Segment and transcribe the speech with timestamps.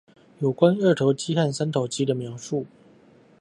[0.39, 2.65] 有關二頭肌和三頭肌的描述